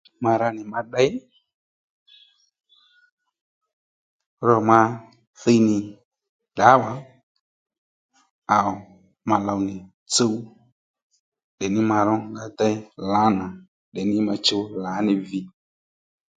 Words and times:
Ma 0.23 0.31
ra 0.39 0.47
nì 0.55 0.61
ma 0.71 0.79
ddey, 0.85 1.11
fúrò 4.37 4.55
ma 4.69 4.79
thiy 5.39 5.59
nì 5.67 5.77
ddǎwà 6.53 6.91
aa 8.55 8.71
ma 9.29 9.35
low 9.47 9.59
nì 9.67 9.75
tsúw 10.11 10.35
tdè 11.55 11.65
ní 11.73 11.81
ma 11.89 11.97
rónga 12.07 12.43
ddéy 12.51 12.75
lǎnà 13.13 13.45
tdè 13.91 14.01
ní 14.09 14.17
ma 14.27 14.33
chǔw 14.45 14.65
lǎ 14.83 14.93
ní 15.05 15.13
vi 15.27 15.39